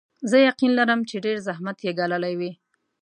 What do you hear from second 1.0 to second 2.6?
چې ډېر زحمت یې ګاللی وي.